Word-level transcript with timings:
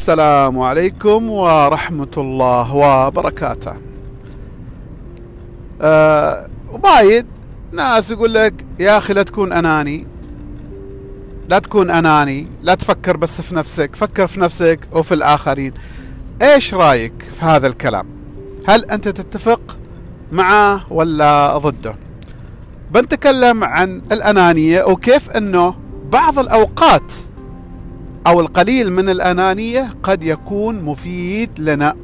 السلام 0.00 0.60
عليكم 0.60 1.30
ورحمة 1.30 2.14
الله 2.16 2.74
وبركاته. 2.74 3.72
أه 5.80 6.46
وايد 6.70 7.26
ناس 7.72 8.10
يقول 8.10 8.34
لك 8.34 8.66
يا 8.78 8.98
أخي 8.98 9.12
لا 9.12 9.22
تكون 9.22 9.52
أناني. 9.52 10.06
لا 11.48 11.58
تكون 11.58 11.90
أناني 11.90 12.48
لا 12.62 12.74
تفكر 12.74 13.16
بس 13.16 13.40
في 13.40 13.54
نفسك 13.54 13.96
فكر 13.96 14.26
في 14.26 14.40
نفسك 14.40 14.80
وفي 14.92 15.14
الآخرين. 15.14 15.72
إيش 16.42 16.74
رأيك 16.74 17.22
في 17.40 17.44
هذا 17.44 17.66
الكلام؟ 17.66 18.06
هل 18.68 18.84
أنت 18.84 19.08
تتفق 19.08 19.76
معه 20.32 20.92
ولا 20.92 21.58
ضده؟ 21.58 21.94
بنتكلم 22.90 23.64
عن 23.64 24.02
الأنانية 24.12 24.84
وكيف 24.84 25.30
أنه 25.30 25.74
بعض 26.12 26.38
الأوقات 26.38 27.12
أو 28.26 28.40
القليل 28.40 28.92
من 28.92 29.08
الأنانية 29.08 29.94
قد 30.02 30.22
يكون 30.22 30.82
مفيد 30.82 31.50
لنا. 31.58 31.96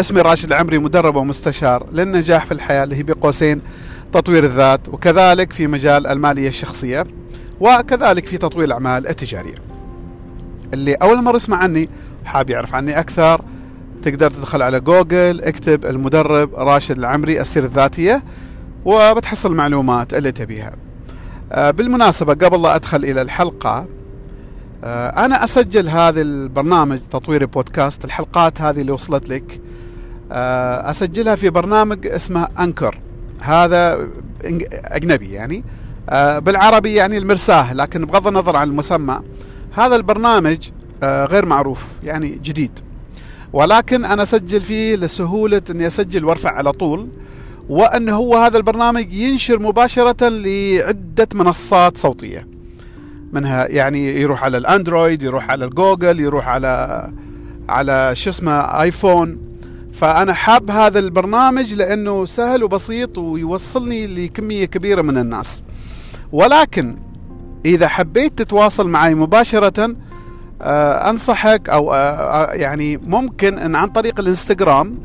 اسمي 0.00 0.20
راشد 0.20 0.52
العمري 0.52 0.78
مدرب 0.78 1.16
ومستشار 1.16 1.86
للنجاح 1.92 2.46
في 2.46 2.52
الحياة 2.52 2.84
اللي 2.84 2.96
هي 2.96 3.02
بقوسين 3.02 3.60
تطوير 4.12 4.44
الذات 4.44 4.88
وكذلك 4.88 5.52
في 5.52 5.66
مجال 5.66 6.06
المالية 6.06 6.48
الشخصية 6.48 7.06
وكذلك 7.60 8.26
في 8.26 8.38
تطوير 8.38 8.66
الأعمال 8.66 9.08
التجارية. 9.08 9.54
اللي 10.74 10.94
أول 10.94 11.22
مرة 11.22 11.36
يسمع 11.36 11.56
عني 11.56 11.88
حاب 12.24 12.50
يعرف 12.50 12.74
عني 12.74 12.98
أكثر 12.98 13.40
تقدر 14.02 14.30
تدخل 14.30 14.62
على 14.62 14.80
جوجل 14.80 15.40
اكتب 15.42 15.86
المدرب 15.86 16.54
راشد 16.54 16.98
العمري 16.98 17.40
السيرة 17.40 17.64
الذاتية 17.64 18.22
وبتحصل 18.84 19.50
المعلومات 19.50 20.14
اللي 20.14 20.32
تبيها. 20.32 20.76
آه، 21.52 21.70
بالمناسبة 21.70 22.34
قبل 22.34 22.62
لا 22.62 22.74
أدخل 22.74 23.04
إلى 23.04 23.22
الحلقة 23.22 23.86
أنا 24.86 25.44
أسجل 25.44 25.88
هذا 25.88 26.20
البرنامج 26.20 26.98
تطوير 26.98 27.46
بودكاست 27.46 28.04
الحلقات 28.04 28.60
هذه 28.60 28.80
اللي 28.80 28.92
وصلت 28.92 29.28
لك. 29.28 29.60
آه، 30.32 30.90
أسجلها 30.90 31.34
في 31.34 31.50
برنامج 31.50 32.06
اسمه 32.06 32.48
أنكر. 32.60 33.00
هذا 33.40 34.08
أجنبي 34.72 35.32
يعني. 35.32 35.64
بالعربي 36.40 36.94
يعني 36.94 37.18
المرساه 37.18 37.74
لكن 37.74 38.04
بغض 38.04 38.26
النظر 38.26 38.56
عن 38.56 38.68
المسمى. 38.68 39.20
هذا 39.74 39.96
البرنامج 39.96 40.70
غير 41.02 41.46
معروف 41.46 41.92
يعني 42.04 42.40
جديد. 42.44 42.78
ولكن 43.52 44.04
أنا 44.04 44.22
أسجل 44.22 44.60
فيه 44.60 44.96
لسهولة 44.96 45.62
أني 45.70 45.86
أسجل 45.86 46.24
وأرفع 46.24 46.50
على 46.50 46.72
طول. 46.72 47.08
وأن 47.68 48.08
هو 48.08 48.36
هذا 48.36 48.56
البرنامج 48.56 49.12
ينشر 49.12 49.58
مباشرة 49.58 50.28
لعدة 50.28 51.28
منصات 51.34 51.98
صوتية. 51.98 52.53
منها 53.34 53.66
يعني 53.66 54.20
يروح 54.20 54.44
على 54.44 54.56
الأندرويد 54.56 55.22
يروح 55.22 55.50
على 55.50 55.64
الجوجل 55.64 56.20
يروح 56.20 56.48
على 56.48 57.12
على 57.68 58.10
شو 58.14 58.30
اسمه 58.30 58.52
آيفون. 58.82 59.38
فأنا 59.92 60.34
حاب 60.34 60.70
هذا 60.70 60.98
البرنامج 60.98 61.74
لأنه 61.74 62.24
سهل 62.24 62.64
وبسيط 62.64 63.18
ويوصلني 63.18 64.06
لكمية 64.06 64.64
كبيرة 64.64 65.02
من 65.02 65.18
الناس. 65.18 65.62
ولكن 66.32 66.96
إذا 67.66 67.88
حبيت 67.88 68.38
تتواصل 68.38 68.88
معي 68.88 69.14
مباشرة 69.14 69.96
آه 70.62 71.10
أنصحك 71.10 71.68
أو 71.68 71.94
آه, 71.94 71.96
آه، 71.96 72.52
يعني 72.52 72.96
ممكن 72.96 73.58
إن 73.58 73.74
عن 73.74 73.88
طريق 73.88 74.20
الإنستغرام 74.20 74.98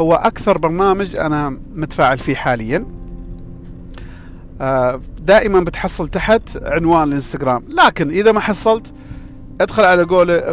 هو 0.00 0.14
أكثر 0.14 0.58
برنامج 0.58 1.16
أنا 1.16 1.58
متفاعل 1.74 2.18
فيه 2.18 2.34
حاليا. 2.34 2.99
دائما 5.18 5.60
بتحصل 5.60 6.08
تحت 6.08 6.62
عنوان 6.62 7.08
الانستغرام. 7.08 7.62
لكن 7.68 8.10
إذا 8.10 8.32
ما 8.32 8.40
حصلت 8.40 8.92
ادخل 9.60 9.82
على 9.84 10.04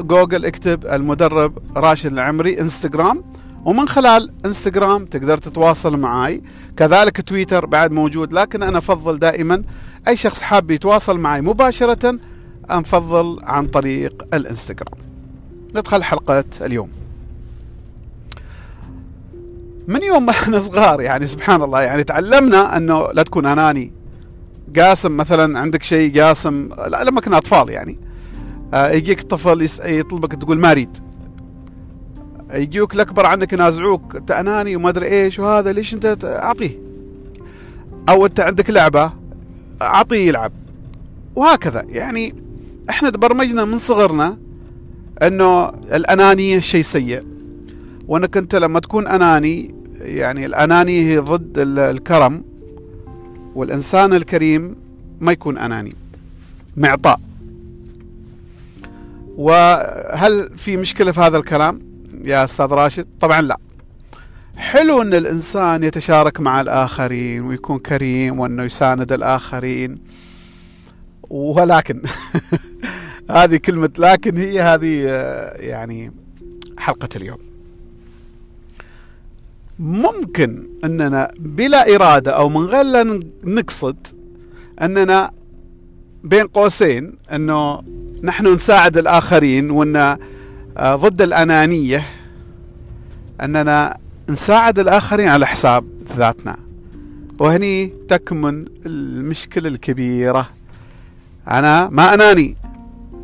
جوجل 0.02 0.46
اكتب 0.46 0.86
المدرب 0.86 1.58
راشد 1.78 2.12
العمري 2.12 2.62
انستغرام 2.62 3.24
ومن 3.66 3.88
خلال 3.88 4.32
انستغرام 4.46 5.06
تقدر 5.06 5.38
تتواصل 5.38 6.00
معي 6.00 6.42
كذلك 6.78 7.22
تويتر 7.22 7.66
بعد 7.66 7.92
موجود 7.92 8.34
لكن 8.34 8.64
أنا 8.64 8.78
أفضل 8.78 9.20
دائما 9.20 9.64
أي 10.08 10.18
شخص 10.18 10.42
حاب 10.42 10.72
يتواصل 10.72 11.20
معي 11.20 11.42
مباشرة 11.42 12.20
أنفضل 12.72 13.40
عن 13.44 13.68
طريق 13.68 14.26
الانستغرام. 14.34 15.00
ندخل 15.76 16.04
حلقة 16.04 16.44
اليوم. 16.62 16.90
من 19.88 20.04
يوم 20.04 20.26
ما 20.26 20.32
إحنا 20.42 20.60
صغار 20.60 21.02
يعني 21.02 21.28
سبحان 21.28 21.62
الله 21.62 21.82
يعني 21.82 22.04
تعلمنا 22.04 22.78
أنه 22.78 23.08
لا 23.14 23.24
تكون 23.24 23.46
أناني. 23.46 23.97
قاسم 24.76 25.18
مثلا 25.18 25.60
عندك 25.60 25.84
شيء 25.84 26.22
قاسم؟ 26.22 26.70
لا 26.88 27.04
لما 27.04 27.22
كنا 27.22 27.38
أطفال 27.38 27.70
يعني. 27.70 28.00
آه 28.74 28.90
يجيك 28.90 29.22
طفل 29.22 29.68
يطلبك 29.86 30.36
تقول 30.36 30.60
ما 30.60 30.72
أريد. 30.72 30.98
يجيوك 32.54 32.96
الأكبر 32.96 33.26
عنك 33.26 33.54
ينازعوك 33.54 34.32
أناني 34.32 34.76
وما 34.76 34.90
أدري 34.90 35.08
إيش 35.08 35.40
وهذا 35.40 35.72
ليش 35.72 35.94
أنت 35.94 36.18
أعطيه. 36.24 36.80
أو 38.10 38.26
أنت 38.26 38.40
عندك 38.40 38.70
لعبة 38.70 39.14
أعطيه 39.82 40.28
يلعب. 40.28 40.52
وهكذا. 41.36 41.86
يعني 41.90 42.36
إحنا 42.90 43.10
تبرمجنا 43.10 43.66
من 43.66 43.78
صغرنا 43.78 44.38
إنه 45.24 45.70
الأنانية 45.70 46.60
شيء 46.60 46.84
سيء. 46.84 47.24
وأنك 48.08 48.38
أنت 48.38 48.56
لما 48.56 48.80
تكون 48.80 49.08
أناني 49.08 49.76
يعني 50.00 50.46
الأنانية 50.46 51.12
هي 51.12 51.18
ضد 51.18 51.54
الكرم. 51.58 52.44
والإنسان 53.58 54.14
الكريم 54.14 54.76
ما 55.20 55.32
يكون 55.32 55.58
أناني 55.58 55.96
معطاء. 56.78 57.20
وهل 59.36 60.58
في 60.58 60.78
مشكلة 60.78 61.12
في 61.12 61.20
هذا 61.20 61.38
الكلام 61.38 61.82
يا 62.24 62.44
أستاذ 62.44 62.66
راشد؟ 62.66 63.08
طبعا 63.20 63.42
لا. 63.42 63.58
حلو 64.58 65.02
أن 65.02 65.14
الإنسان 65.14 65.84
يتشارك 65.84 66.40
مع 66.40 66.62
الآخرين 66.62 67.42
ويكون 67.42 67.80
كريم 67.80 68.40
وأنه 68.40 68.64
يساند 68.64 69.12
الآخرين 69.12 69.98
ولكن 71.30 72.02
هذه 73.38 73.58
كلمة 73.58 73.90
لكن 73.98 74.38
هي 74.38 74.62
هذه 74.62 75.04
يعني 75.60 76.12
حلقة 76.78 77.10
اليوم. 77.16 77.40
ممكن 79.80 80.68
أننا 80.84 81.32
بلا 81.40 81.96
إرادة 81.96 82.32
أو 82.32 82.50
من 82.50 82.66
غير 82.66 82.84
لا 82.84 83.20
نقصد 83.44 84.08
أننا 84.82 85.32
بين 86.24 86.48
قوسين 86.48 87.14
أنه 87.34 87.82
نحن 88.24 88.54
نساعد 88.54 88.98
الآخرين 88.98 89.72
وأن 89.72 90.18
آه، 90.78 90.96
ضد 90.96 91.22
الأنانية 91.22 92.06
أننا 93.42 93.98
نساعد 94.30 94.80
الآخرين 94.80 95.28
على 95.28 95.48
حساب 95.48 95.86
ذاتنا. 96.18 96.56
وهني 97.40 97.94
تكمن 98.08 98.66
المشكلة 98.86 99.70
الكبيرة. 99.70 100.50
أنا 101.48 101.90
ما 101.90 102.14
أناني. 102.14 102.56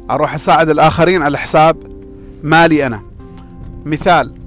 أروح 0.09 0.33
أساعد 0.33 0.69
الآخرين 0.69 1.21
على 1.21 1.37
حساب 1.37 1.77
مالي 2.43 2.85
أنا. 2.85 3.01
مثال 3.85 4.42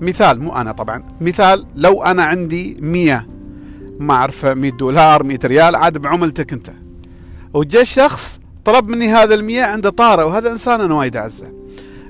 مثال 0.00 0.40
مو 0.40 0.56
أنا 0.56 0.72
طبعا 0.72 1.02
مثال 1.20 1.66
لو 1.76 2.02
أنا 2.02 2.24
عندي 2.24 2.76
مية 2.80 3.26
ما 3.98 4.14
أعرف 4.14 4.44
100 4.44 4.70
دولار 4.70 5.22
100 5.22 5.38
ريال 5.44 5.76
عاد 5.76 5.98
بعملتك 5.98 6.52
أنت. 6.52 6.70
وجاء 7.54 7.84
شخص 7.84 8.40
طلب 8.64 8.88
مني 8.88 9.08
هذا 9.08 9.34
المية 9.34 9.64
عنده 9.64 9.90
طارة 9.90 10.26
وهذا 10.26 10.52
إنسان 10.52 10.80
أنا 10.80 10.94
وايد 10.94 11.16
أعزه. 11.16 11.52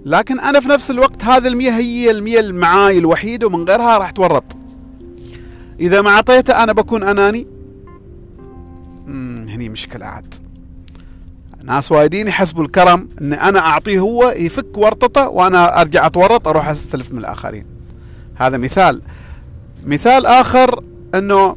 لكن 0.05 0.41
أنا 0.41 0.61
في 0.61 0.69
نفس 0.69 0.91
الوقت 0.91 1.25
هذا 1.25 1.49
المية 1.49 1.71
هي 1.71 2.11
المية 2.11 2.41
المعاي 2.41 2.99
الوحيدة 2.99 3.47
ومن 3.47 3.65
غيرها 3.65 3.99
راح 3.99 4.11
تورط 4.11 4.45
إذا 5.81 6.03
ما 6.03 6.11
أعطيته 6.11 6.63
أنا 6.63 6.73
بكون 6.73 7.03
أناني. 7.03 7.47
هني 9.49 9.69
مشكلة 9.69 10.07
عاد. 10.07 10.35
ناس 11.65 11.93
وايدين 11.93 12.29
يحسبوا 12.29 12.65
الكرم 12.65 13.09
إن 13.21 13.33
أنا 13.33 13.59
أعطيه 13.59 13.99
هو 13.99 14.35
يفك 14.37 14.79
ورطته 14.79 15.29
وأنا 15.29 15.81
أرجع 15.81 16.07
أتورط 16.07 16.49
أروح 16.49 16.69
أستلف 16.69 17.13
من 17.13 17.19
الآخرين. 17.19 17.80
هذا 18.41 18.57
مثال. 18.57 19.03
مثال 19.87 20.27
آخر 20.27 20.85
أنه 21.15 21.57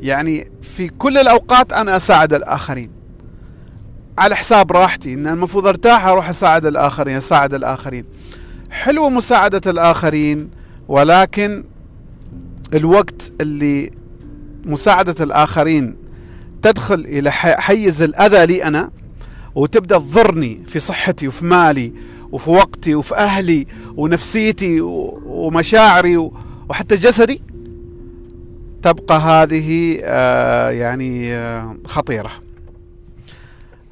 يعني 0.00 0.50
في 0.62 0.88
كل 0.88 1.18
الأوقات 1.18 1.72
أنا 1.72 1.96
أساعد 1.96 2.32
الآخرين. 2.34 2.90
على 4.18 4.36
حساب 4.36 4.72
راحتي 4.72 5.14
إن 5.14 5.26
المفروض 5.26 5.66
أرتاح 5.66 6.06
أروح 6.06 6.28
أساعد 6.28 6.66
الآخرين 6.66 7.16
أساعد 7.16 7.54
الآخرين. 7.54 8.04
حلوة 8.70 9.08
مساعدة 9.08 9.70
الآخرين 9.70 10.50
ولكن 10.88 11.64
الوقت 12.74 13.32
اللي 13.40 13.90
مساعدة 14.64 15.24
الآخرين 15.24 15.96
تدخل 16.62 16.94
إلى 16.94 17.30
حيز 17.32 18.02
الأذى 18.02 18.46
لي 18.46 18.64
أنا 18.64 18.90
وتبدأ 19.54 19.98
تضرني 19.98 20.62
في 20.66 20.80
صحتي 20.80 21.28
وفي 21.28 21.44
مالي 21.44 21.92
وفي 22.32 22.50
وقتي 22.50 22.94
وفي 22.94 23.14
أهلي 23.14 23.66
ونفسيتي 23.96 24.80
ومشاعري 24.80 26.16
وحتى 26.68 26.94
جسدي 26.94 27.42
تبقى 28.82 29.18
هذه 29.18 29.98
آه، 30.02 30.70
يعني 30.70 31.34
آه، 31.34 31.76
خطيرة. 31.86 32.30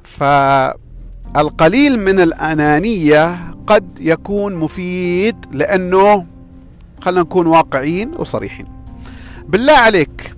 ف 0.03 0.23
القليل 1.37 1.99
من 1.99 2.19
الأنانية 2.19 3.37
قد 3.67 3.87
يكون 3.99 4.55
مفيد 4.55 5.35
لأنه 5.51 6.25
خلينا 7.01 7.21
نكون 7.21 7.47
واقعيين 7.47 8.11
وصريحين. 8.17 8.65
بالله 9.47 9.73
عليك 9.73 10.33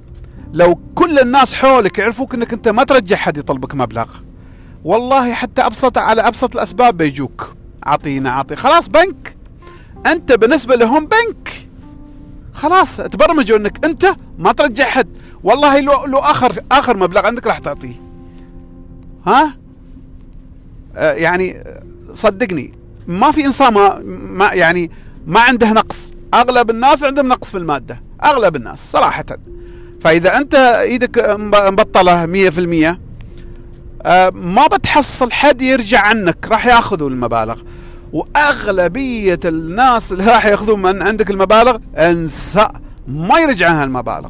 لو 0.54 0.80
كل 0.96 1.20
الناس 1.20 1.54
حولك 1.54 2.00
يعرفوك 2.00 2.34
إنك 2.36 2.54
أنت 2.54 2.68
ما 2.68 2.84
ترجع 2.84 3.16
حد 3.16 3.38
يطلبك 3.38 3.76
مبلغ 3.76 4.06
والله 4.84 5.34
حتى 5.34 5.62
أبسط 5.62 5.98
على 5.98 6.22
أبسط 6.28 6.56
الأسباب 6.56 6.98
بيجوك. 6.98 7.54
اعطينا 7.88 8.30
اعطي 8.30 8.56
خلاص 8.56 8.90
بنك. 8.90 9.36
أنت 10.06 10.32
بالنسبة 10.32 10.76
لهم 10.76 11.06
بنك. 11.06 11.68
خلاص 12.54 12.98
تبرمجوا 12.98 13.58
إنك 13.58 13.86
أنت 13.86 14.16
ما 14.38 14.52
ترجع 14.52 14.86
حد. 14.86 15.08
والله 15.44 15.80
لو 15.80 16.06
لو 16.06 16.20
آخر 16.20 16.64
آخر 16.72 16.98
مبلغ 16.98 17.26
عندك 17.26 17.48
راح 17.48 17.58
تعطيه. 17.60 17.96
ها؟ 19.26 19.54
آه 20.96 21.14
يعني 21.14 21.64
صدقني 22.14 22.74
ما 23.08 23.32
في 23.32 23.46
إنسان 23.46 23.74
ما, 23.74 24.00
ما 24.36 24.54
يعني 24.54 24.92
ما 25.28 25.40
عنده 25.40 25.72
نقص. 25.72 26.12
أغلب 26.34 26.70
الناس 26.70 27.04
عندهم 27.04 27.28
نقص 27.28 27.52
في 27.52 27.58
المادة 27.58 28.02
أغلب 28.24 28.56
الناس 28.56 28.92
صراحة. 28.92 29.26
فإذا 30.02 30.38
أنت 30.38 30.56
إيدك 30.56 31.36
مبطلة 31.40 32.26
100% 32.26 32.30
آه 32.30 32.98
ما 34.34 34.68
بتحصل 34.68 35.32
حد 35.32 35.62
يرجع 35.62 36.00
عنك 36.00 36.48
راح 36.48 36.66
ياخذوا 36.66 37.10
المبالغ. 37.10 37.62
وأغلبية 38.14 39.40
الناس 39.46 40.12
اللي 40.12 40.26
راح 40.26 40.46
ياخذون 40.46 40.82
من 40.82 41.02
عندك 41.02 41.30
المبالغ 41.30 41.78
انسى 41.98 42.68
ما 43.08 43.40
يرجع 43.40 43.70
عنها 43.70 43.84
المبالغ 43.84 44.30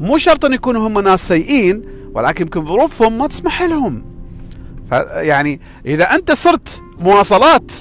مو 0.00 0.18
شرط 0.18 0.44
إن 0.44 0.52
يكونوا 0.52 0.88
هم 0.88 0.98
ناس 1.00 1.28
سيئين 1.28 1.82
ولكن 2.14 2.44
يمكن 2.44 2.64
ظروفهم 2.64 3.18
ما 3.18 3.26
تسمح 3.26 3.62
لهم. 3.62 4.04
يعني 5.10 5.60
إذا 5.86 6.04
أنت 6.04 6.32
صرت 6.32 6.82
مواصلات 6.98 7.72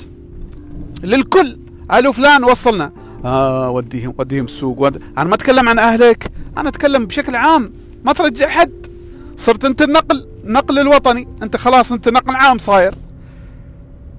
للكل 1.04 1.58
قالوا 1.90 2.14
فلان 2.14 2.44
وصلنا. 2.44 2.92
آه 3.26 3.70
وديهم 3.70 4.14
وديهم 4.18 4.46
السوق 4.46 4.80
ود... 4.80 5.02
أنا 5.18 5.30
ما 5.30 5.36
أتكلم 5.36 5.70
عن 5.70 5.80
أهلك 5.80 6.32
أنا 6.58 6.70
أتكلم 6.70 7.06
بشكل 7.06 7.36
عام 7.36 7.74
ما 8.04 8.14
ترجع 8.14 8.48
حد. 8.48 8.88
صرت 9.38 9.66
أنت 9.66 9.82
النقل. 9.82 10.28
نقل 10.46 10.80
الوطني. 10.80 11.28
انت 11.44 11.58
خلاص 11.58 11.92
انت 11.92 12.10
نقل 12.10 12.36
عام 12.36 12.58
صاير. 12.58 12.96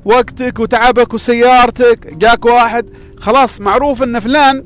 وقتك 0.05 0.61
وتعبك 0.61 1.14
وسيارتك 1.14 2.14
جاك 2.14 2.44
واحد. 2.44 2.87
خلاص 3.19 3.61
معروف 3.61 4.02
ان 4.02 4.20
فلان 4.20 4.64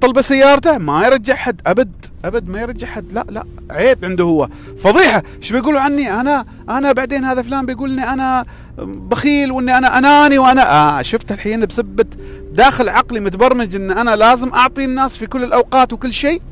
طلب 0.00 0.20
سيارته 0.20 0.78
ما 0.78 1.06
يرجع 1.06 1.34
حد 1.34 1.60
أبد 1.66 1.92
أبد 2.24 2.48
ما 2.48 2.60
يرجع 2.60 2.86
حد. 2.86 3.12
لا 3.12 3.26
لا 3.30 3.44
عيب 3.70 4.04
عنده 4.04 4.24
هو. 4.24 4.48
فضيحة 4.78 5.22
إيش 5.42 5.52
بيقولوا 5.52 5.80
عني؟ 5.80 6.20
أنا 6.20 6.44
أنا 6.70 6.92
بعدين 6.92 7.24
هذا 7.24 7.42
فلان 7.42 7.66
بيقول 7.66 7.90
لي 7.90 8.02
أنا 8.02 8.44
بخيل 8.78 9.52
وإني 9.52 9.78
أنا 9.78 9.98
أناني 9.98 10.38
وأنا 10.38 10.72
آه 10.72 11.02
شفت 11.02 11.32
الحين 11.32 11.66
بسبة 11.66 12.04
داخل 12.52 12.88
عقلي 12.88 13.20
متبرمج 13.20 13.76
إن 13.76 13.90
أنا 13.90 14.16
لازم 14.16 14.52
أعطي 14.52 14.84
الناس 14.84 15.16
في 15.16 15.26
كل 15.26 15.44
الأوقات 15.44 15.92
وكل 15.92 16.12
شيء. 16.12 16.42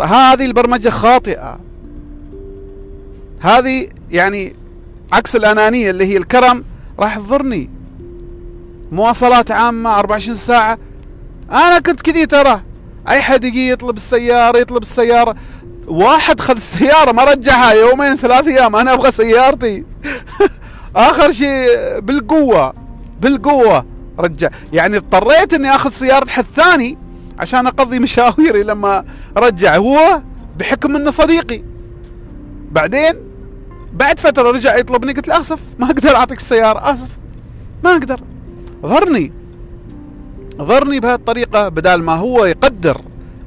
هذه 0.00 0.44
البرمجة 0.46 0.88
خاطئة. 0.88 1.60
هذه 3.40 3.88
يعني 4.10 4.52
عكس 5.12 5.36
الأنانية 5.36 5.90
اللي 5.90 6.04
هي 6.06 6.16
الكرم 6.16 6.64
راح 6.98 7.18
تضرني. 7.18 7.70
مواصلات 8.92 9.50
عامة 9.50 9.98
24 9.98 10.36
ساعة. 10.36 10.78
أنا 11.50 11.78
كنت 11.78 12.00
كذي 12.00 12.26
ترى. 12.26 12.62
أي 13.08 13.22
حد 13.22 13.44
يجي 13.44 13.70
يطلب 13.70 13.96
السيارة 13.96 14.58
يطلب 14.58 14.82
السيارة. 14.82 15.36
واحد 15.86 16.40
خذ 16.40 16.56
السيارة 16.56 17.12
ما 17.12 17.24
رجعها 17.24 17.72
يومين 17.72 18.16
ثلاث 18.16 18.46
أيام. 18.46 18.76
أنا 18.76 18.94
أبغى 18.94 19.10
سيارتي. 19.10 19.84
آخر 20.96 21.32
شيء 21.32 21.98
بالقوة 21.98 22.74
بالقوة 23.20 23.86
رجع. 24.18 24.48
يعني 24.72 24.96
اضطريت 24.96 25.54
إني 25.54 25.74
آخذ 25.74 25.90
سيارة 25.90 26.28
حد 26.28 26.44
ثاني 26.56 26.98
عشان 27.38 27.66
أقضي 27.66 27.98
مشاويري 27.98 28.62
لما 28.62 29.04
رجع. 29.36 29.76
هو 29.76 30.22
بحكم 30.58 30.96
إنه 30.96 31.10
صديقي. 31.10 31.62
بعدين 32.70 33.29
بعد 33.92 34.18
فترة 34.18 34.50
رجع 34.50 34.76
يطلبني 34.76 35.12
قلت 35.12 35.28
له 35.28 35.40
آسف 35.40 35.60
ما 35.78 35.86
أقدر 35.86 36.16
أعطيك 36.16 36.38
السيارة 36.38 36.92
آسف 36.92 37.08
ما 37.84 37.90
أقدر. 37.90 38.20
ضرني 38.82 39.32
ضرني 40.56 41.00
بهالطريقة 41.00 41.68
بدال 41.68 42.02
ما 42.02 42.14
هو 42.14 42.44
يقدر 42.44 43.00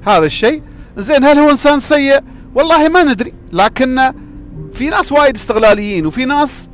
هذا 0.05 0.25
الشيء. 0.25 0.61
زين 0.97 1.23
هل 1.23 1.37
هو 1.37 1.49
إنسان 1.49 1.79
سيء؟ 1.79 2.19
والله 2.55 2.89
ما 2.89 3.03
ندري 3.03 3.33
لكن 3.53 4.13
في 4.73 4.89
ناس 4.89 5.11
وايد 5.11 5.35
استغلاليين 5.35 6.05
وفي 6.05 6.25
ناس 6.25 6.69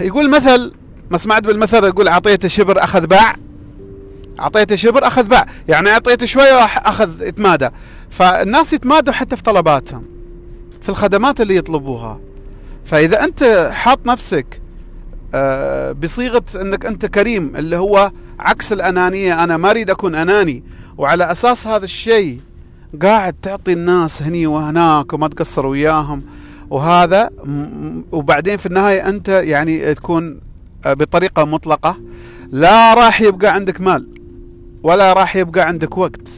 يقول 0.00 0.30
مثل 0.30 0.72
ما 1.10 1.18
سمعت 1.18 1.42
بالمثل 1.42 1.84
يقول 1.84 2.08
أعطيته 2.08 2.48
شبر 2.48 2.84
أخذ 2.84 3.06
باع. 3.06 3.34
أعطيته 4.40 4.76
شبر 4.76 5.06
أخذ 5.06 5.22
باع 5.22 5.46
يعني 5.68 5.90
أعطيته 5.90 6.26
شوية 6.26 6.56
راح 6.56 6.86
أخذ 6.88 7.22
يتمادى 7.22 7.68
فالناس 8.10 8.72
يتمادوا 8.72 9.12
حتى 9.12 9.36
في 9.36 9.42
طلباتهم. 9.42 10.19
في 10.80 10.88
الخدمات 10.88 11.40
اللي 11.40 11.56
يطلبوها. 11.56 12.20
فإذا 12.84 13.24
أنت 13.24 13.70
حاط 13.72 14.06
نفسك 14.06 14.60
آه، 15.34 15.92
بصيغة 15.92 16.42
إنك 16.60 16.86
أنت 16.86 17.06
كريم 17.06 17.56
اللي 17.56 17.76
هو 17.76 18.12
عكس 18.38 18.72
الأنانية 18.72 19.44
أنا 19.44 19.56
ما 19.56 19.70
أريد 19.70 19.90
أكون 19.90 20.14
أناني. 20.14 20.62
وعلى 20.98 21.32
أساس 21.32 21.66
هذا 21.66 21.84
الشيء 21.84 22.40
قاعد 23.02 23.34
تعطي 23.42 23.72
الناس 23.72 24.22
هني 24.22 24.46
وهناك 24.46 25.12
وما 25.12 25.28
تقصر 25.28 25.66
وياهم. 25.66 26.22
وهذا 26.70 27.30
وبعدين 28.12 28.56
في 28.56 28.66
النهاية 28.66 29.08
أنت 29.08 29.28
يعني 29.28 29.94
تكون 29.94 30.40
آه، 30.86 30.92
بطريقة 30.94 31.44
مطلقة. 31.44 31.96
لا 32.50 32.94
راح 32.94 33.20
يبقى 33.20 33.54
عندك 33.54 33.80
مال 33.80 34.08
ولا 34.82 35.12
راح 35.12 35.36
يبقى 35.36 35.66
عندك 35.68 35.98
وقت 35.98 36.28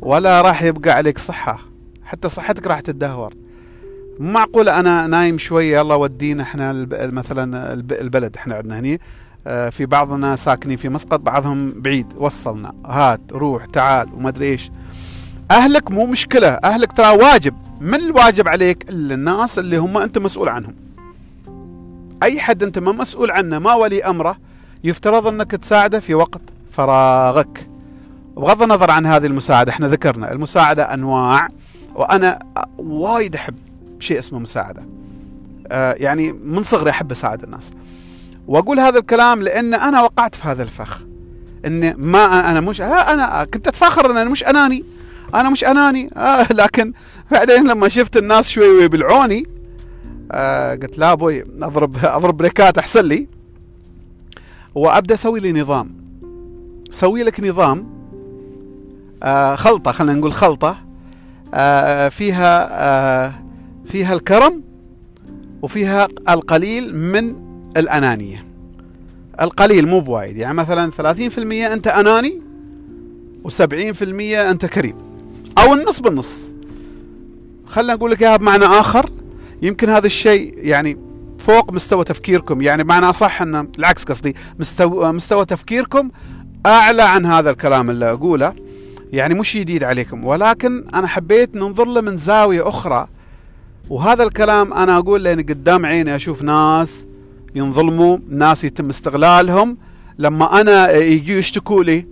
ولا 0.00 0.40
راح 0.40 0.62
يبقى 0.62 0.90
عليك 0.90 1.18
صحة. 1.18 1.58
حتى 2.04 2.28
صحتك 2.28 2.66
راح 2.66 2.80
تتدهور. 2.80 3.34
معقول 4.20 4.68
أنا 4.68 5.06
نايم 5.06 5.38
شوية 5.38 5.78
يلا 5.78 5.94
ودينا 5.94 6.42
إحنا 6.42 6.86
مثلا 6.92 7.72
البلد 7.74 8.36
إحنا 8.36 8.54
عندنا 8.54 8.78
هني. 8.78 9.00
آه، 9.46 9.68
في 9.70 9.86
بعضنا 9.86 10.36
ساكنين 10.36 10.76
في 10.76 10.88
مسقط 10.88 11.20
بعضهم 11.20 11.72
بعيد 11.76 12.06
وصلنا. 12.16 12.72
هات 12.86 13.20
روح 13.32 13.64
تعال 13.64 14.08
وما 14.14 14.28
أدري 14.28 14.46
إيش. 14.46 14.70
أهلك 15.50 15.90
مو 15.90 16.06
مشكلة 16.06 16.48
أهلك 16.48 16.92
ترى 16.92 17.16
واجب. 17.16 17.54
من 17.80 17.94
الواجب 17.94 18.48
عليك؟ 18.48 18.90
إلا 18.90 19.14
الناس 19.14 19.58
اللي 19.58 19.76
هم 19.76 19.98
أنت 19.98 20.18
مسؤول 20.18 20.48
عنهم. 20.48 20.74
أي 22.22 22.40
حد 22.40 22.62
أنت 22.62 22.78
ما 22.78 22.92
مسؤول 22.92 23.30
عنه 23.30 23.58
ما 23.58 23.74
ولي 23.74 24.04
أمره 24.04 24.36
يفترض 24.84 25.26
أنك 25.26 25.50
تساعده 25.50 26.00
في 26.00 26.14
وقت 26.14 26.40
فراغك. 26.72 27.68
بغض 28.36 28.62
النظر 28.62 28.90
عن 28.90 29.06
هذه 29.06 29.26
المساعدة 29.26 29.72
إحنا 29.72 29.88
ذكرنا. 29.88 30.32
المساعدة 30.32 30.94
أنواع 30.94 31.48
وأنا 31.94 32.38
وايد 32.78 33.34
أحب 33.34 33.54
شيء 34.00 34.18
اسمه 34.18 34.38
مساعدة. 34.38 34.86
آه 35.72 35.92
يعني 35.92 36.32
من 36.32 36.62
صغري 36.62 36.90
أحب 36.90 37.10
أساعد 37.10 37.42
الناس. 37.42 37.70
وأقول 38.48 38.80
هذا 38.80 38.98
الكلام 38.98 39.42
لأن 39.42 39.74
أنا 39.74 40.02
وقعت 40.02 40.34
في 40.34 40.48
هذا 40.48 40.62
الفخ. 40.62 41.04
إن 41.66 41.94
ما 41.94 42.50
أنا 42.50 42.60
مش 42.60 42.80
أنا 42.80 43.44
كنت 43.44 43.68
أتفاخر 43.68 44.10
إن 44.10 44.16
أنا 44.16 44.30
مش 44.30 44.44
أناني. 44.44 44.84
أنا 45.34 45.50
مش 45.50 45.64
أناني. 45.64 46.10
آه 46.16 46.46
لكن 46.62 46.92
بعدين 47.30 47.68
لما 47.68 47.88
شفت 47.88 48.16
الناس 48.16 48.48
شوي 48.48 48.68
ويبلعوني 48.68 49.46
آه 50.32 50.74
قلت 50.74 50.98
لا 50.98 51.12
أبوي 51.12 51.44
أضرب 51.62 51.96
أضرب 52.04 52.36
بريكات 52.36 52.78
أحسن 52.78 53.04
لي. 53.04 53.28
وأبدأ 54.74 55.14
أسوي 55.14 55.40
لي 55.40 55.52
نظام. 55.60 55.98
أسوي 56.90 57.22
لك 57.22 57.40
نظام 57.40 57.86
آه 59.22 59.54
خلطة 59.54 59.92
خلينا 59.92 60.18
نقول 60.18 60.32
خلطة 60.32 60.78
آه 61.54 62.08
فيها 62.08 62.68
آه 62.70 63.32
فيها 63.88 64.14
الكرم 64.14 64.62
وفيها 65.62 66.08
القليل 66.28 66.96
من 66.96 67.34
الأنانية. 67.76 68.44
القليل 69.40 69.86
مو 69.88 70.00
بوايد 70.00 70.36
يعني 70.36 70.54
مثلا 70.54 70.90
30% 70.90 71.38
أنت 71.72 71.86
أناني 71.86 72.40
و70% 73.48 74.02
أنت 74.50 74.66
كريم 74.66 74.96
أو 75.58 75.74
النص 75.74 76.00
بالنص. 76.00 76.52
خلينا 77.66 77.94
نقول 77.94 78.10
لك 78.10 78.22
إياها 78.22 78.36
بمعنى 78.36 78.64
آخر 78.64 79.10
يمكن 79.62 79.88
هذا 79.90 80.06
الشيء 80.06 80.54
يعني 80.56 80.98
فوق 81.38 81.72
مستوى 81.72 82.04
تفكيركم 82.04 82.62
يعني 82.62 82.84
بمعنى 82.84 83.06
أصح 83.06 83.42
أن 83.42 83.68
العكس 83.78 84.04
قصدي 84.04 84.36
مستوى 84.58 85.12
مستوى 85.12 85.44
تفكيركم 85.44 86.10
أعلى 86.66 87.02
عن 87.02 87.26
هذا 87.26 87.50
الكلام 87.50 87.90
اللي 87.90 88.10
أقوله 88.10 88.54
يعني 89.12 89.34
مش 89.34 89.56
جديد 89.56 89.84
عليكم 89.84 90.24
ولكن 90.24 90.84
أنا 90.94 91.06
حبيت 91.06 91.54
ننظر 91.54 91.84
له 91.84 92.00
من 92.00 92.16
زاوية 92.16 92.68
أخرى. 92.68 93.08
وهذا 93.90 94.22
الكلام 94.22 94.72
أنا 94.72 94.98
أقول 94.98 95.24
لأن 95.24 95.40
قدام 95.40 95.86
عيني 95.86 96.16
أشوف 96.16 96.42
ناس 96.42 97.06
ينظلموا 97.54 98.18
ناس 98.28 98.64
يتم 98.64 98.88
استغلالهم. 98.88 99.76
لما 100.18 100.60
أنا 100.60 100.92
يجي 100.92 101.38
يشتكوا 101.38 101.84
لي 101.84 102.06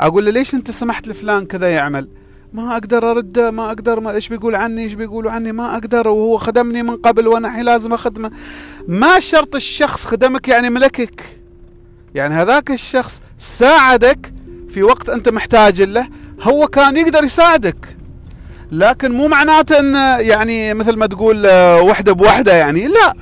أقول 0.00 0.24
له 0.24 0.30
ليش 0.30 0.54
أنت 0.54 0.70
سمحت 0.70 1.08
لفلان 1.08 1.46
كذا 1.46 1.70
يعمل؟ 1.70 2.08
ما 2.52 2.72
أقدر 2.72 3.10
أرد 3.10 3.38
ما 3.38 3.66
أقدر 3.66 4.00
ما 4.00 4.10
إيش 4.10 4.28
بيقول 4.28 4.54
عني؟ 4.54 4.82
إيش 4.82 4.94
بيقولوا 4.94 5.30
عني؟ 5.30 5.52
ما 5.52 5.74
أقدر 5.74 6.08
وهو 6.08 6.38
خدمني 6.38 6.82
من 6.82 6.96
قبل 6.96 7.28
وأنا 7.28 7.48
الحين 7.48 7.64
لازم 7.64 7.92
أخدمه. 7.92 8.30
ما 8.88 9.20
شرط 9.20 9.54
الشخص 9.54 10.04
خدمك 10.04 10.48
يعني 10.48 10.70
ملكك. 10.70 11.22
يعني 12.14 12.34
هذاك 12.34 12.70
الشخص 12.70 13.20
ساعدك 13.38 14.32
في 14.68 14.82
وقت 14.82 15.08
أنت 15.08 15.28
محتاج 15.28 15.82
له 15.82 16.08
هو 16.42 16.66
كان 16.66 16.96
يقدر 16.96 17.24
يساعدك. 17.24 17.97
لكن 18.72 19.12
مو 19.12 19.28
معناته 19.28 19.78
إن 19.78 19.94
يعني 20.20 20.74
مثل 20.74 20.96
ما 20.96 21.06
تقول 21.06 21.46
آه، 21.46 21.82
وحدة 21.82 22.12
بوحدة 22.12 22.54
يعني. 22.54 22.86
لا. 22.86 23.14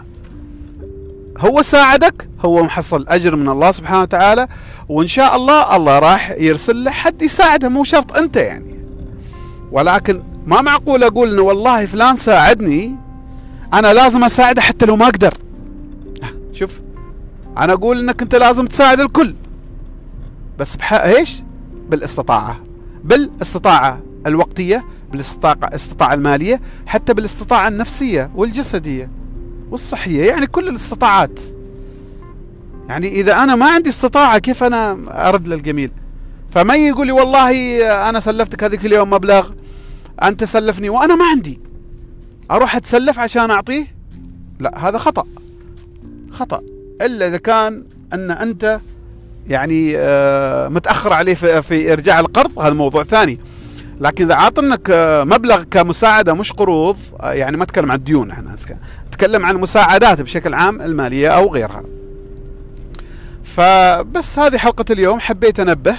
هو 1.38 1.62
ساعدك 1.62 2.28
هو 2.44 2.62
محصل 2.62 3.04
أجر 3.08 3.36
من 3.36 3.48
الله 3.48 3.70
سبحانه 3.70 4.02
وتعالى 4.02 4.48
وإن 4.88 5.06
شاء 5.06 5.36
الله 5.36 5.76
الله 5.76 5.98
راح 5.98 6.30
يرسل 6.30 6.84
له 6.84 6.90
حد 6.90 7.22
يساعده 7.22 7.68
مو 7.68 7.84
شرط 7.84 8.16
أنت 8.16 8.36
يعني. 8.36 8.74
ولكن 9.72 10.22
ما 10.46 10.60
معقول 10.60 11.04
أقول 11.04 11.32
إنه 11.32 11.42
والله 11.42 11.86
فلان 11.86 12.16
ساعدني 12.16 12.96
أنا 13.74 13.92
لازم 13.92 14.24
أساعده 14.24 14.62
حتى 14.62 14.86
لو 14.86 14.96
ما 14.96 15.04
أقدر 15.04 15.34
شوف 16.52 16.80
أنا 17.58 17.72
أقول 17.72 17.98
إنك 17.98 18.22
أنت 18.22 18.34
لازم 18.34 18.66
تساعد 18.66 19.00
الكل. 19.00 19.34
بس 20.58 20.76
بح... 20.76 20.92
إيش؟ 20.92 21.42
بالإستطاعة. 21.88 22.60
بالإستطاعة 23.04 24.00
الوقتية 24.26 24.84
بالاستطاعه 25.12 25.58
الاستطاعة 25.64 26.14
المالية 26.14 26.60
حتى 26.86 27.14
بالاستطاعة 27.14 27.68
النفسية 27.68 28.30
والجسدية 28.34 29.10
والصحية 29.70 30.24
يعني 30.24 30.46
كل 30.46 30.68
الاستطاعات. 30.68 31.40
يعني 32.88 33.08
إذا 33.08 33.42
أنا 33.42 33.54
ما 33.54 33.70
عندي 33.70 33.88
استطاعة 33.90 34.38
كيف 34.38 34.62
أنا 34.62 34.96
أرد 35.28 35.48
للجميل؟ 35.48 35.90
فما 36.50 36.76
يقول 36.76 37.06
لي 37.06 37.12
والله 37.12 37.80
أنا 38.08 38.20
سلفتك 38.20 38.64
هذيك 38.64 38.86
اليوم 38.86 39.10
مبلغ 39.10 39.50
أنت 40.22 40.44
سلفني 40.44 40.88
وأنا 40.88 41.14
ما 41.14 41.24
عندي. 41.24 41.60
أروح 42.50 42.76
أتسلف 42.76 43.18
عشان 43.18 43.50
أعطيه؟ 43.50 43.86
لا 44.60 44.88
هذا 44.88 44.98
خطأ. 44.98 45.26
خطأ. 46.30 46.62
إلا 47.02 47.26
إذا 47.26 47.36
كان 47.36 47.84
أن 48.12 48.30
أنت 48.30 48.80
يعني 49.48 49.92
آه، 49.96 50.68
متأخر 50.68 51.12
عليه 51.12 51.34
في 51.34 51.92
إرجاع 51.92 52.20
القرض 52.20 52.58
هذا 52.58 52.74
موضوع 52.74 53.02
ثاني. 53.04 53.40
لكن 54.00 54.24
إذا 54.24 54.34
عاطنك 54.34 54.90
آه، 54.90 55.24
مبلغ 55.24 55.62
كمساعدة 55.62 56.34
مش 56.34 56.52
قروض 56.52 56.96
آه، 57.20 57.32
يعني 57.32 57.56
ما 57.56 57.64
اتكلم 57.64 57.92
عن 57.92 57.98
الديون 57.98 58.30
إحنا 58.30 58.56
نتكلم 59.08 59.46
عن 59.46 59.54
المساعدات 59.56 60.22
بشكل 60.22 60.54
عام 60.54 60.82
المالية 60.82 61.28
أو 61.28 61.52
غيرها. 61.52 61.82
فبس 63.44 64.38
هذه 64.38 64.56
حلقة 64.56 64.84
اليوم. 64.90 65.20
حبيت 65.20 65.60
أنبه 65.60 65.96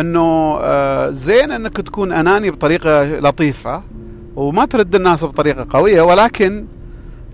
إنه 0.00 0.58
زين 1.10 1.50
إنك 1.50 1.76
تكون 1.76 2.12
أناني 2.12 2.50
بطريقة 2.50 3.02
لطيفة 3.04 3.82
وما 4.36 4.64
ترد 4.64 4.94
الناس 4.94 5.24
بطريقة 5.24 5.66
قوية 5.70 6.02
ولكن 6.02 6.66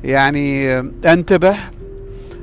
يعني 0.05 0.79
انتبه. 1.05 1.57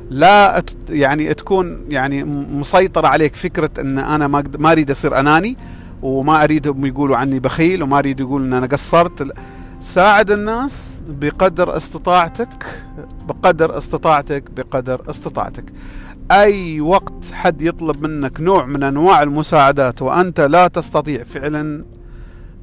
لا 0.10 0.64
يعني 0.90 1.34
تكون 1.34 1.86
يعني 1.90 2.24
مسيطرة 2.24 3.08
عليك 3.08 3.36
فكرة 3.36 3.70
إن 3.80 4.00
أنا 4.00 4.28
ما 4.28 4.72
أريد 4.72 4.92
أصير 4.92 5.20
أناني. 5.20 5.58
وما 6.04 6.44
اريدهم 6.44 6.86
يقولوا 6.86 7.18
عني 7.18 7.40
بخيل 7.40 7.84
وما 7.84 8.00
أريد 8.00 8.20
يقولوا 8.20 8.48
إن 8.48 8.54
أنا 8.54 8.68
قصرت. 8.68 9.34
ساعد 9.80 10.32
الناس 10.32 11.04
بقدر 11.10 11.78
استطاعتك 11.78 12.84
بقدر 13.28 13.78
استطاعتك 13.78 14.52
بقدر 14.52 15.02
استطاعتك. 15.10 15.74
أي 16.32 16.82
وقت 16.82 17.26
حد 17.34 17.62
يطلب 17.62 18.08
منك 18.08 18.42
نوع 18.42 18.66
من 18.66 18.84
أنواع 18.84 19.24
المساعدات 19.24 20.02
وأنت 20.02 20.42
لا 20.42 20.68
تستطيع 20.68 21.24
فعلا 21.24 21.86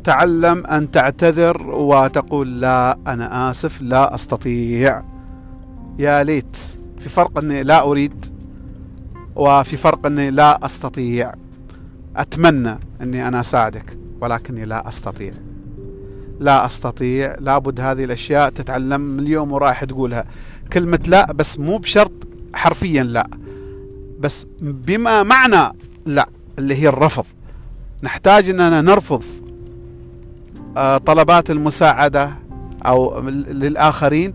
تعلم 0.04 0.66
أن 0.66 0.90
تعتذر 0.90 1.70
وتقول 1.70 2.61
لا 2.61 2.99
أنا 3.06 3.50
آسف 3.50 3.82
لا 3.82 4.14
أستطيع. 4.14 5.02
يا 5.99 6.23
ليت. 6.23 6.56
في 6.99 7.09
فرق 7.09 7.38
إني 7.38 7.62
لا 7.62 7.82
أريد 7.82 8.26
وفي 9.37 9.76
فرق 9.76 10.06
إني 10.06 10.30
لا 10.30 10.66
أستطيع. 10.66 11.35
أتمنى 12.17 12.79
أني 13.02 13.29
أنا 13.29 13.40
أساعدك 13.40 13.99
ولكني 14.21 14.64
لا 14.64 14.88
أستطيع. 14.88 15.33
لا 16.40 16.67
أستطيع 16.67 17.37
لابد 17.40 17.81
هذه 17.81 18.05
الأشياء 18.05 18.50
تتعلم 18.50 19.00
من 19.00 19.19
اليوم 19.19 19.52
ورايح 19.52 19.85
تقولها. 19.85 20.25
كلمة 20.73 21.00
لا 21.07 21.33
بس 21.33 21.59
مو 21.59 21.79
بشرط 21.79 22.12
حرفيا 22.55 23.02
لا 23.02 23.26
بس 24.21 24.47
بما 24.61 25.23
معنى 25.23 25.76
لا 26.07 26.29
اللي 26.59 26.75
هي 26.75 26.88
الرفض. 26.88 27.25
نحتاج 28.02 28.50
إننا 28.50 28.81
نرفض 28.81 29.23
آه، 30.76 30.99
طلبات 30.99 31.50
المساعدة 31.50 32.31
أو 32.87 33.21
للآخرين. 33.29 34.33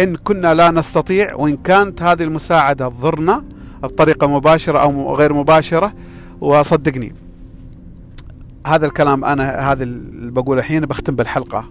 إن 0.00 0.16
كنا 0.16 0.54
لا 0.54 0.70
نستطيع 0.70 1.34
وإن 1.34 1.56
كانت 1.56 2.02
هذه 2.02 2.22
المساعدة 2.22 2.88
تضرنا 2.88 3.44
بطريقة 3.82 4.26
مباشرة 4.26 4.78
أو 4.78 5.14
غير 5.14 5.32
مباشرة 5.32 5.92
وصدقني 6.40 7.14
هذا 8.66 8.86
الكلام 8.86 9.24
أنا 9.24 9.72
هذا 9.72 9.82
اللي 9.82 10.30
بقوله 10.30 10.60
الحين 10.60 10.80
بختم 10.80 11.14
بالحلقة. 11.14 11.70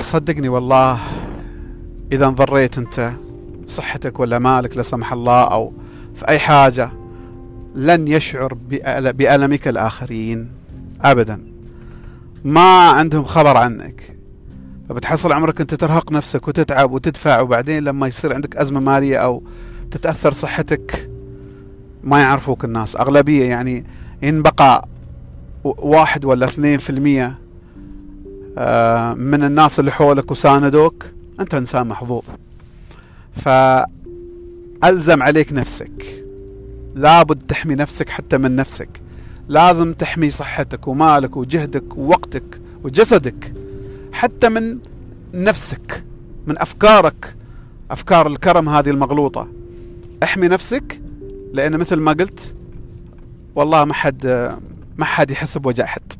صدقني 0.00 0.48
والله 0.48 0.98
إذا 2.12 2.26
انضريت 2.26 2.78
أنت 2.78 3.12
بصحتك 3.66 4.20
ولا 4.20 4.38
مالك 4.38 4.76
لا 4.76 4.82
سمح 4.82 5.12
الله 5.12 5.44
أو 5.44 5.72
في 6.14 6.28
أي 6.28 6.38
حاجة 6.38 6.90
لن 7.74 8.08
يشعر 8.08 8.54
بألمك 9.12 9.68
الآخرين 9.68 10.48
أبدا. 11.00 11.42
ما 12.44 12.90
عندهم 12.90 13.24
خبر 13.24 13.56
عنك. 13.56 14.16
فبتحصل 14.88 15.32
عمرك 15.32 15.60
أنت 15.60 15.74
ترهق 15.74 16.12
نفسك 16.12 16.48
وتتعب 16.48 16.92
وتدفع 16.92 17.40
وبعدين 17.40 17.84
لما 17.84 18.06
يصير 18.06 18.34
عندك 18.34 18.56
أزمة 18.56 18.80
مالية 18.80 19.16
أو 19.16 19.42
تتأثر 19.90 20.32
صحتك 20.32 21.05
ما 22.06 22.20
يعرفوك 22.20 22.64
الناس. 22.64 22.96
أغلبية 22.96 23.44
يعني 23.44 23.84
إن 24.24 24.42
بقى 24.42 24.88
واحد 25.64 26.24
ولا 26.24 26.46
اثنين 26.46 26.78
في 26.78 26.90
المية 26.90 27.38
آه، 28.58 29.14
من 29.14 29.44
الناس 29.44 29.80
اللي 29.80 29.92
حولك 29.92 30.30
وساندوك 30.30 31.04
أنت 31.40 31.54
إنسان 31.54 31.86
محظوظ. 31.86 32.24
فألزم 33.32 35.22
عليك 35.22 35.52
نفسك. 35.52 36.24
لابد 36.94 37.42
تحمي 37.48 37.74
نفسك 37.74 38.08
حتى 38.08 38.38
من 38.38 38.56
نفسك. 38.56 38.88
لازم 39.48 39.92
تحمي 39.92 40.30
صحتك 40.30 40.88
ومالك 40.88 41.36
وجهدك 41.36 41.96
ووقتك 41.96 42.60
وجسدك 42.84 43.52
حتى 44.12 44.48
من 44.48 44.78
نفسك 45.34 46.04
من 46.46 46.58
أفكارك. 46.58 47.36
أفكار 47.90 48.26
الكرم 48.26 48.68
هذه 48.68 48.90
المغلوطة. 48.90 49.48
احمي 50.22 50.48
نفسك 50.48 51.00
لأن 51.56 51.76
مثل 51.76 52.00
ما 52.00 52.12
قلت 52.12 52.54
والله 53.54 53.84
ما 53.84 53.94
حد 53.94 54.26
ما 54.96 55.04
حد 55.04 55.30
يحس 55.30 55.58
بوجع 55.58 55.86
حد. 55.86 56.12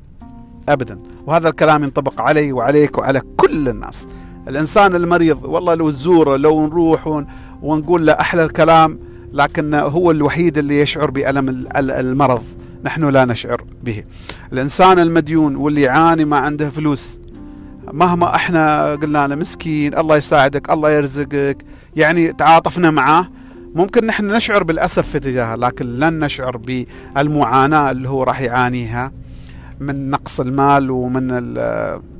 ابدا. 0.69 0.99
وهذا 1.26 1.49
الكلام 1.49 1.85
ينطبق 1.85 2.21
علي 2.21 2.52
وعليك 2.52 2.99
وعلى 2.99 3.23
كل 3.37 3.69
الناس. 3.69 4.07
الإنسان 4.49 4.95
المريض 4.95 5.45
والله 5.45 5.75
لو 5.75 5.90
تزوره 5.90 6.37
لو 6.37 6.66
نروح 6.66 7.25
ونقول 7.62 8.07
له 8.07 8.12
أحلى 8.12 8.45
الكلام 8.45 8.99
لكن 9.33 9.75
هو 9.75 10.11
الوحيد 10.11 10.59
اللي 10.59 10.81
يشعر 10.81 11.11
بألم 11.11 11.66
المرض. 11.76 12.43
نحن 12.85 13.05
لا 13.05 13.25
نشعر 13.25 13.64
به. 13.85 14.05
الإنسان 14.52 14.99
المديون 14.99 15.57
واللي 15.57 15.83
يعاني 15.83 16.25
ما 16.25 16.37
عنده 16.37 16.69
فلوس 16.71 17.19
مهما 17.93 18.35
إحنا 18.35 18.95
قلنا 18.95 19.26
له 19.26 19.35
مسكين 19.35 19.99
الله 19.99 20.16
يساعدك 20.16 20.71
الله 20.71 20.90
يرزقك 20.90 21.64
يعني 21.97 22.33
تعاطفنا 22.33 22.90
معاه 22.90 23.28
ممكن 23.76 24.06
نحن 24.06 24.26
نشعر 24.33 24.62
بالأسف 24.62 25.09
في 25.09 25.18
تجاهه 25.18 25.54
لكن 25.54 25.87
لن 25.99 26.18
نشعر 26.18 26.56
بالمعاناة 26.56 27.90
اللي 27.90 28.09
هو 28.09 28.23
راح 28.23 28.40
يعانيها 28.40 29.12
من 29.80 30.11
نقص 30.11 30.40
المال 30.40 30.90
ومن 30.90 31.28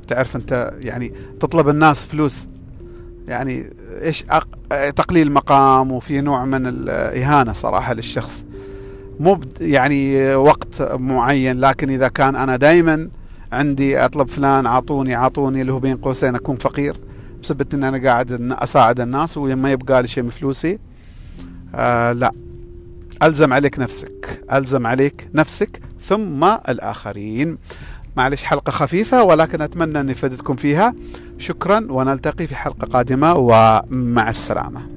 تعرف 0.07 0.35
أنت 0.35 0.73
يعني 0.79 1.13
تطلب 1.39 1.69
الناس 1.69 2.05
فلوس. 2.05 2.47
يعني 3.27 3.69
إيش 4.01 4.25
تقليل 4.95 5.31
مقام 5.31 5.91
وفي 5.91 6.21
نوع 6.21 6.45
من 6.45 6.67
الإهانة 6.67 7.53
صراحة 7.53 7.93
للشخص. 7.93 8.45
مو 9.19 9.39
يعني 9.61 10.35
وقت 10.35 10.81
معين 10.81 11.59
لكن 11.59 11.89
إذا 11.89 12.07
كان 12.07 12.35
أنا 12.35 12.57
دائما 12.57 13.09
عندي 13.51 14.05
أطلب 14.05 14.27
فلان 14.27 14.65
أعطوني 14.65 15.15
أعطوني 15.15 15.61
اللي 15.61 15.73
هو 15.73 15.79
بين 15.79 15.97
قوسين 15.97 16.35
أكون 16.35 16.55
فقير 16.55 16.95
بسبب 17.43 17.67
ان 17.73 17.83
أنا 17.83 18.09
قاعد 18.09 18.51
أساعد 18.51 18.99
الناس 18.99 19.37
وما 19.37 19.71
يبقى 19.71 20.01
لي 20.01 20.07
شيء 20.07 20.23
من 20.23 20.29
فلوسي. 20.29 20.79
آه 21.75 22.11
لا. 22.11 22.31
ألزم 23.23 23.53
عليك 23.53 23.79
نفسك. 23.79 24.43
ألزم 24.53 24.87
عليك 24.87 25.29
نفسك 25.33 25.81
ثم 26.01 26.43
الآخرين. 26.43 27.57
معلش 28.17 28.43
حلقة 28.43 28.71
خفيفة 28.71 29.23
ولكن 29.23 29.61
أتمنى 29.61 29.99
اني 29.99 30.13
فدتكم 30.13 30.55
فيها. 30.55 30.93
شكرا 31.37 31.87
ونلتقي 31.89 32.47
في 32.47 32.55
حلقة 32.55 32.87
قادمة 32.87 33.35
ومع 33.35 34.29
السلامة. 34.29 34.96